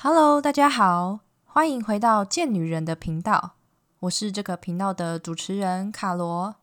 [0.00, 3.56] Hello，大家好，欢迎回到贱女人的频道，
[3.98, 6.54] 我是这个频道的主持人卡罗。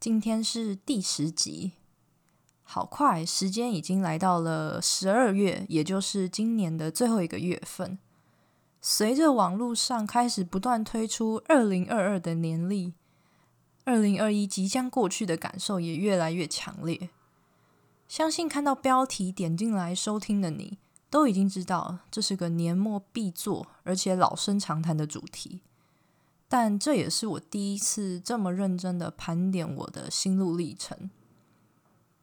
[0.00, 1.72] 今天是第十集，
[2.62, 7.98] 好快，时间已经来到了十二月，也就是今年的最后一个月份。
[8.80, 12.94] 随着网络上开始不断推出二零二二的年历，
[13.84, 17.10] 二零二一即将过去的感受也越来越强烈。
[18.08, 20.78] 相信看到标题点进来收听的你。
[21.14, 25.60] 都已经知道这是个年末必做而且老生常谈的主题，
[26.48, 31.12] 但这也是我第一次这么认真的盘点我的心路历程。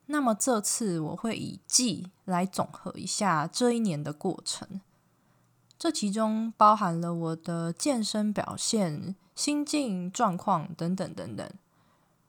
[0.07, 4.81] 那么这次我会以季来总和一下这一年的过程，
[5.79, 11.49] 这其中包含了我的健身表现、心境状况等等等等，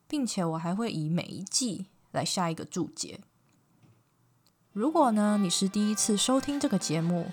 [0.07, 3.19] 并且我还会以每一季来下一个注解。
[4.73, 7.27] 如果呢，你是第一次收听这个节目，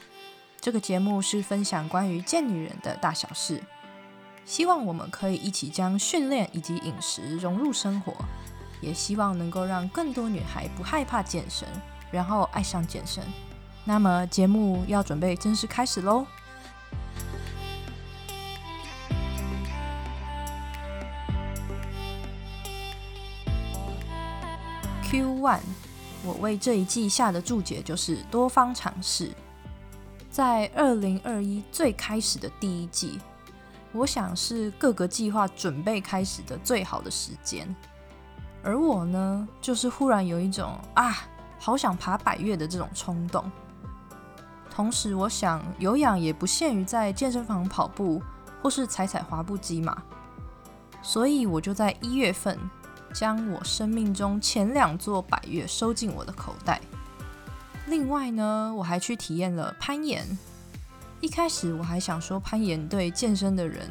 [0.61, 3.63] 这个节目是分享关于健女人的大小事，
[4.45, 8.13] 希望我们可以一起将训练以及饮食融入生活，
[8.83, 11.67] 也希望能够让更多女孩不害怕健身，
[12.13, 13.25] 然后爱上健身。
[13.87, 16.27] 那么节目要准备正式开始喽
[25.05, 25.80] ！Q One。
[26.25, 29.31] 我为这一季下的注解就是多方尝试。
[30.31, 33.19] 在二零二一最开始的第一季，
[33.93, 37.75] 我想是各个计划准备开始的最好的时间。
[38.62, 41.17] 而我呢，就是忽然有一种啊，
[41.59, 43.51] 好想爬百越的这种冲动。
[44.71, 48.23] 同时，我想有氧也不限于在健身房跑步
[48.62, 50.01] 或是踩踩滑步机嘛，
[51.03, 52.59] 所以我就在一月份。
[53.12, 56.80] 将我生命中前两座百越收进我的口袋。
[57.86, 60.26] 另外呢，我还去体验了攀岩。
[61.20, 63.88] 一开始我还想说，攀岩对健身的人，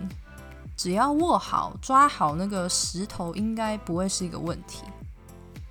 [0.75, 4.83] 只要握好、抓好那个石头，应该不会是一个问题。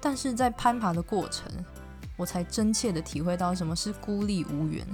[0.01, 1.51] 但是在攀爬的过程，
[2.17, 4.87] 我才真切的体会到什么是孤立无援。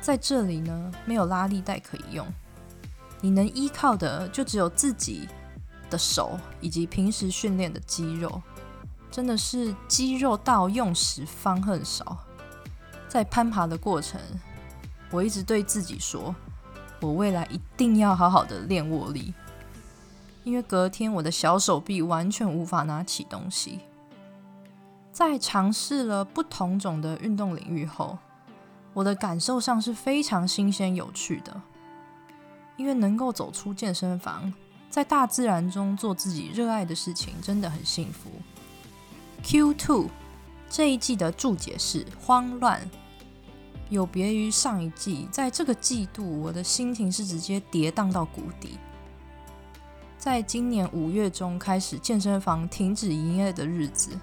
[0.00, 2.26] 在这里呢，没有拉力带可以用，
[3.20, 5.28] 你能依靠的就只有自己。
[5.90, 8.42] 的手以及平时训练的肌肉，
[9.10, 12.18] 真的是肌肉到用时方恨少。
[13.08, 14.20] 在攀爬的过程，
[15.10, 16.34] 我一直对自己说，
[17.00, 19.32] 我未来一定要好好的练握力，
[20.42, 23.80] 因为隔天我的小手臂完全无法拿起东西。
[25.12, 28.18] 在尝试了不同种的运动领域后，
[28.92, 31.62] 我的感受上是非常新鲜有趣的，
[32.76, 34.52] 因为能够走出健身房。
[34.94, 38.30] 在大自然中做自己热爱的事情，真的很幸福。
[39.42, 40.08] Q two
[40.70, 42.88] 这一季的注解是慌乱，
[43.88, 48.78] 有别于上一季，在这个季度我的心情是直接跌宕到谷底。
[50.16, 54.16] 在今年五月中开始健身房停止营业的日子，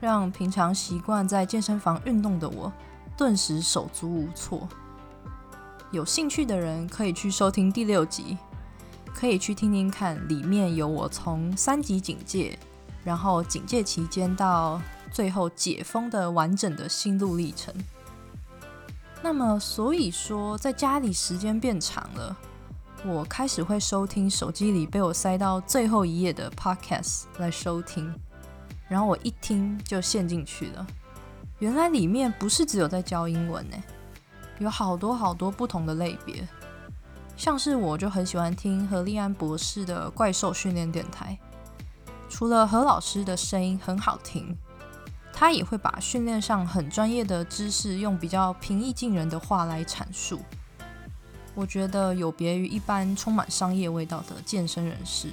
[0.00, 2.72] 让平常习惯在健身房运动的我
[3.14, 4.66] 顿时手足无措。
[5.90, 8.38] 有兴趣的人可以去收听第六集。
[9.18, 12.56] 可以去听听看，里面有我从三级警戒，
[13.02, 14.80] 然后警戒期间到
[15.10, 17.74] 最后解封的完整的心路历程。
[19.20, 22.36] 那么，所以说在家里时间变长了，
[23.04, 28.14] 我开始会收听手机里被我塞到最后一页的 Podcast 来收听，
[28.86, 30.86] 然后我一听就陷进去了。
[31.58, 33.76] 原来里面不是只有在教英文呢，
[34.60, 36.46] 有好多好多不同的类别。
[37.38, 41.38] 像是我就很喜欢听何立安博士的怪兽训练电台，
[42.28, 44.56] 除了何老师的声音很好听，
[45.32, 50.40] 他也会把训练上很专业的知识用比较平易近人的话来阐述。
[51.54, 55.30] 我觉得有别于一般充满商业味道的健身人士。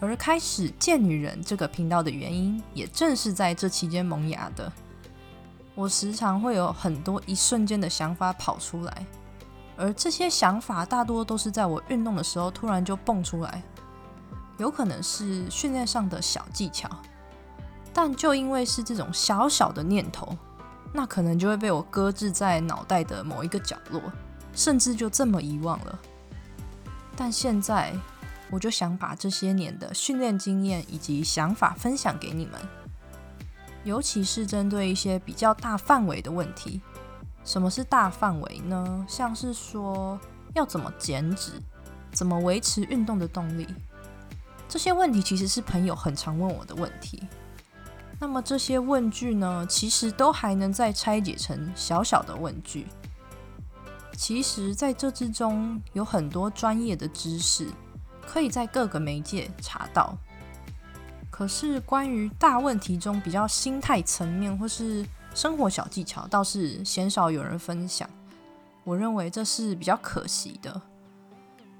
[0.00, 4.72] 而开始健女人这个频道的原因，也正是在这期间萌芽的。
[5.74, 9.06] 我时常会有很多一瞬间的想法跑出来。
[9.80, 13.62] 而这些想法大多都是在我运动的时候突然就蹦出来，
[14.58, 16.86] 有可能是训练上的小技巧，
[17.90, 20.36] 但就因为是这种小小的念头，
[20.92, 24.02] 那可能就会被我搁置在脑袋的某一个角落，
[24.52, 25.98] 甚至就这么遗忘了。
[27.16, 27.94] 但现在，
[28.50, 32.60] 我就想把这些年的训练经验以及想法分享给你们，
[33.84, 36.82] 尤其是针对一些比较大范围的问题。
[37.44, 39.04] 什么是大范围呢？
[39.08, 40.18] 像是说
[40.54, 41.52] 要怎么减脂，
[42.12, 43.66] 怎么维持运动的动力，
[44.68, 47.22] 这些问题其实是朋友很常问我的问题。
[48.18, 52.86] 那么这些问句呢，其实都还能再拆解成小小的问句，
[54.14, 57.68] 其实在这之中有很多专业的知识，
[58.26, 60.14] 可以在各个媒介查到。
[61.30, 68.08] 可是关于大问题中比较心态层面或是生活小技巧，倒是鲜少有人分享。
[68.84, 70.80] 我认为这是比较可惜的，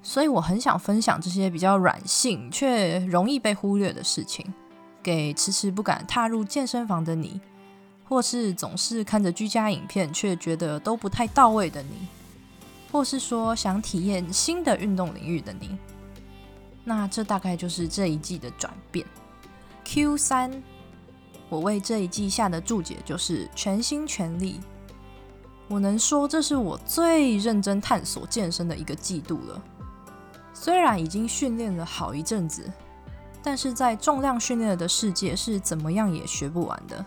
[0.01, 4.53] 所以我很想分享这些比较软性却容易被忽略的事情，
[5.03, 7.41] 给迟迟不敢踏入健身房的你，
[8.07, 12.07] 或是总是看着居家影片却觉得都不太到位的你，
[12.91, 15.77] 或是说想体验新的运动领域的你。
[16.83, 19.05] 那这大概就是这一季的转变。
[19.83, 20.63] Q 三，
[21.51, 24.61] 我为这一季下的注解就是全心全力。
[25.67, 29.61] 我能说这是我最认真探索健身的一个季度了。
[30.53, 32.71] 虽然已经训练了好一阵子，
[33.43, 37.05] 但是在重量训练的世界是怎么样也学不完的。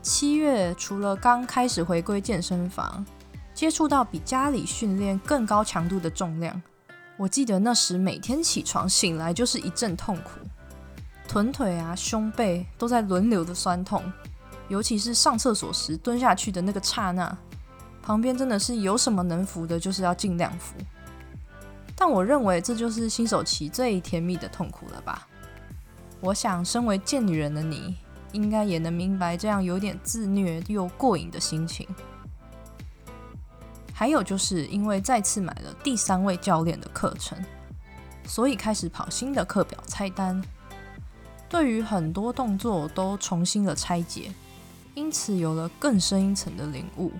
[0.00, 3.04] 七月除了刚开始回归健身房，
[3.52, 6.62] 接触到比家里训练更高强度的重量，
[7.18, 10.40] 我记得那时每天起床醒来就是一阵痛苦。
[11.30, 14.02] 臀腿啊、胸背都在轮流的酸痛，
[14.66, 17.38] 尤其是上厕所时蹲下去的那个刹那，
[18.02, 20.74] 旁边真的是有什么能扶的，就是要尽量扶。
[21.94, 25.28] 但我认为这就是新手期最甜蜜的痛苦了吧？
[26.18, 27.94] 我想，身为贱女人的你，
[28.32, 31.86] 应该也能明白这样有点自虐又过瘾的心情。
[33.94, 37.38] 还有就是因为再次买了第三位教练的课程，
[38.26, 40.42] 所以开始跑新的课表菜单。
[41.50, 44.32] 对于很多动作都重新的拆解，
[44.94, 47.10] 因此有了更深一层的领悟。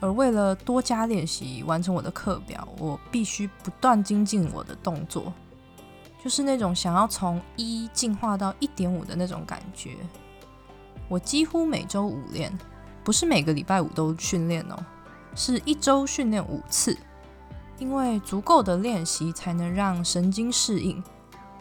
[0.00, 5.32] 而为了多加练习完成我的课表，我必须不断精进我的动作，
[6.22, 9.96] 就是那种想要从一进化到一点五的那种感觉。
[11.08, 12.58] 我几乎每周五练，
[13.04, 14.76] 不是每个礼拜五都训练哦，
[15.34, 16.96] 是一周训练五次，
[17.78, 21.02] 因为足够的练习才能让神经适应。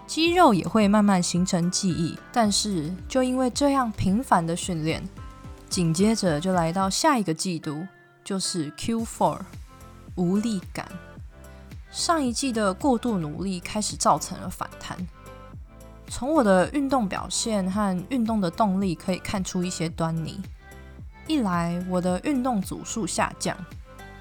[0.06, 5.02] 肌肉也会慢慢形成记忆，但是就因为这样频繁的训练，
[5.70, 7.88] 紧接着就来到下一个季度，
[8.24, 9.40] 就是 Q4，
[10.16, 10.88] 无力感。
[11.90, 14.98] 上一季的过度努力开始造成了反弹。
[16.10, 20.40] 从我的运动表现和运动的动力可以看出一些端倪。
[21.28, 23.58] 一来，我的运动组数下降，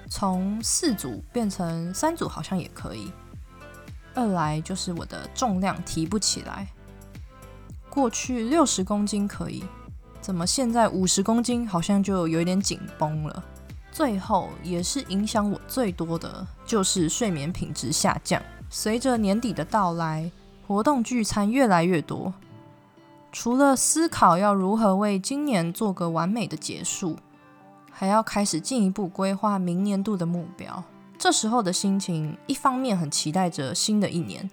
[0.09, 3.11] 从四组变成三组，好像也可以。
[4.15, 6.67] 二来就是我的重量提不起来，
[7.89, 9.63] 过去六十公斤可以，
[10.21, 13.43] 怎么现在五十公斤好像就有点紧绷了。
[13.91, 18.41] 最后也是影响我最多的就是睡眠品质下降。
[18.69, 20.31] 随着年底的到来，
[20.67, 22.33] 活动聚餐越来越多，
[23.31, 27.17] 除了思考要如何为今年做个完美的结束，
[27.91, 30.83] 还要开始进一步规划明年度的目标。
[31.17, 34.49] 这时候的心情，一方面很期待着新的一年，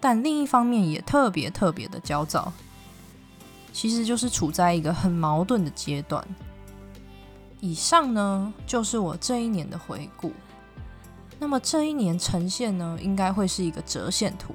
[0.00, 2.52] 但另一方面也特别特别的焦躁。
[3.72, 6.22] 其实就是处在一个很矛盾的阶段。
[7.60, 10.32] 以上呢，就是我这一年的回顾。
[11.38, 14.54] 那么这一年呈现呢，应该会是一个折线图。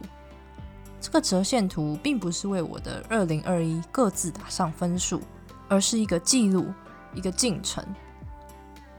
[1.01, 5.21] 这个折线图并不是为我的二零二一各自打上分数，
[5.67, 6.71] 而是一个记录，
[7.13, 7.83] 一个进程。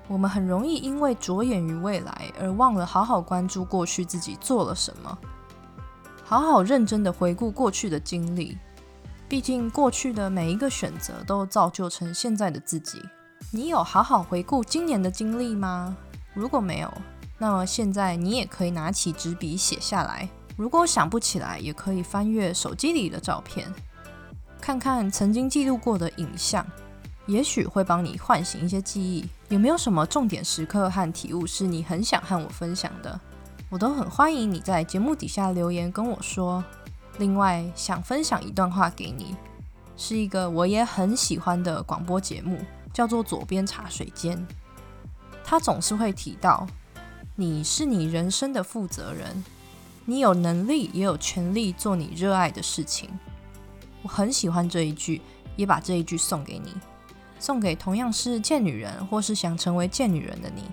[0.08, 5.18] 我们很容易因为着眼于未来而忘了好好关注过去自己做了什么，
[6.24, 8.56] 好好认真的回顾过去的经历。
[9.28, 13.02] 毕竟过去的每一个选择都造就成现在的自己。
[13.50, 15.94] 你有好好回顾今年的经历吗？
[16.32, 16.90] 如果没有，
[17.36, 20.28] 那么现在你也可以拿起纸笔写下来。
[20.56, 23.70] 如果想不起来，也可以翻阅手机里的照片，
[24.60, 26.66] 看看曾经记录过的影像。
[27.28, 29.24] 也许会帮你唤醒一些记忆。
[29.50, 33.20] 有没有什么重点时刻和体悟是你很想和我分享的？
[33.70, 36.64] 我都很欢迎你在节目底下留言跟我说。
[37.18, 39.36] 另外，想分享一段话给你，
[39.96, 42.58] 是一个我也很喜欢的广播节目，
[42.94, 44.38] 叫做《左边茶水间》。
[45.44, 46.66] 他总是会提到，
[47.36, 49.44] 你是你人生的负责人，
[50.06, 53.10] 你有能力也有权利做你热爱的事情。
[54.02, 55.20] 我很喜欢这一句，
[55.56, 56.72] 也把这一句送给你。
[57.38, 60.64] 送给同样是贱女人，或是想成为贱女人的你。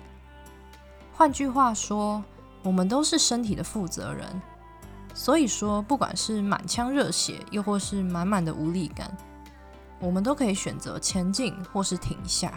[1.12, 2.22] 换句话说，
[2.62, 4.42] 我们都是身体的负责人。
[5.14, 9.16] 所以说，不管是满腔热血，又或是满满的无力感，
[9.98, 12.52] 我们都可以选择前进，或是停下。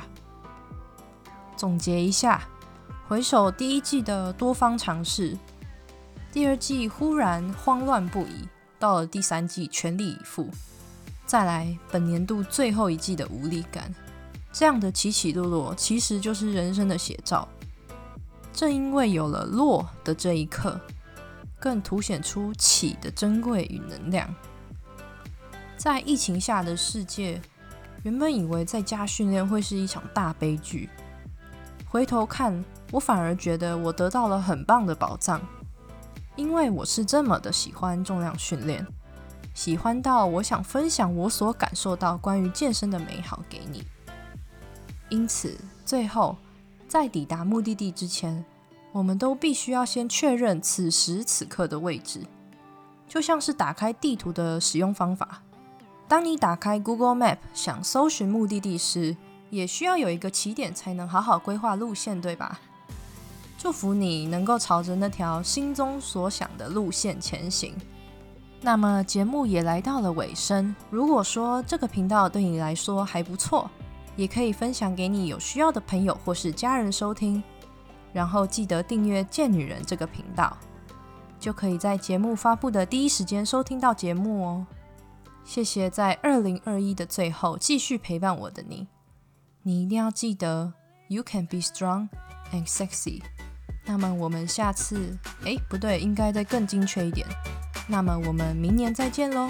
[1.56, 2.44] 总结一下，
[3.08, 5.38] 回首第一季的多方尝试，
[6.34, 10.50] 第二季忽然慌乱不已，到了第三季全力以赴。
[11.30, 13.94] 再来，本年度最后一季的无力感，
[14.52, 17.48] 这样的起起落落，其实就是人生的写照。
[18.52, 20.82] 正因为有了落的这一刻，
[21.60, 24.28] 更凸显出起的珍贵与能量。
[25.78, 27.40] 在疫情下的世界，
[28.02, 30.90] 原本以为在家训练会是一场大悲剧，
[31.88, 35.40] 回头看，我反而觉得我得到了很棒的宝藏，
[36.36, 38.84] 因为我是这么的喜欢重量训练，
[39.60, 43.84] 喜欢到我想分享我所感受到关于健身的美好给你。
[45.10, 46.38] 因此，最后。
[46.88, 48.46] 在抵达目的地之前，
[48.94, 52.26] 我们都必须要先确认此时此刻的位置，
[53.06, 55.44] 就像是打开地图的使用方法。
[56.08, 59.18] 当你打开 Google Map 想搜寻目的地时，
[59.50, 62.62] 也需要有一个起点才能好好规划路线，对吧？
[63.58, 67.76] 祝福你能够朝着那条心中所想的路线前行。
[68.62, 70.76] 那么节目也来到了尾声。
[70.90, 73.70] 如果说这个频道对你来说还不错，
[74.16, 77.42] 也可以分享给你有需要的朋友或是家人收听，
[78.12, 80.58] 然后记得订阅“贱女人”这个频道，
[81.40, 84.68] 就可以在节目发布的第一时间收听到节目哦。
[85.46, 88.88] 谢谢在二零二一的最后继续陪伴我的你，
[89.64, 90.74] 你一定要记得
[91.08, 92.10] ，You can be strong
[92.52, 93.22] and sexy。
[93.86, 97.26] 那么我们下次，哎，不对，应该再更精确一点。
[97.92, 99.50] 那么我们明年再见喽。